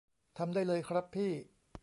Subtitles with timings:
[0.37, 1.31] ทำได้เลยครับพี่